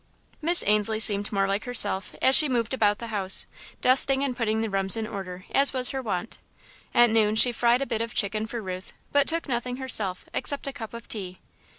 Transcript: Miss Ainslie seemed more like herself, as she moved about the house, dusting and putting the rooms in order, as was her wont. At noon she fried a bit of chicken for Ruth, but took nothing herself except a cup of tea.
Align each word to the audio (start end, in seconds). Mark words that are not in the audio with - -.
Miss 0.41 0.63
Ainslie 0.65 0.99
seemed 0.99 1.31
more 1.31 1.47
like 1.47 1.65
herself, 1.65 2.15
as 2.23 2.35
she 2.35 2.49
moved 2.49 2.73
about 2.73 2.97
the 2.97 3.09
house, 3.13 3.45
dusting 3.81 4.23
and 4.23 4.35
putting 4.35 4.61
the 4.61 4.69
rooms 4.71 4.97
in 4.97 5.05
order, 5.05 5.45
as 5.51 5.73
was 5.73 5.91
her 5.91 6.01
wont. 6.01 6.39
At 6.91 7.11
noon 7.11 7.35
she 7.35 7.51
fried 7.51 7.83
a 7.83 7.85
bit 7.85 8.01
of 8.01 8.15
chicken 8.15 8.47
for 8.47 8.63
Ruth, 8.63 8.93
but 9.11 9.27
took 9.27 9.47
nothing 9.47 9.75
herself 9.75 10.25
except 10.33 10.65
a 10.65 10.73
cup 10.73 10.95
of 10.95 11.07
tea. 11.07 11.37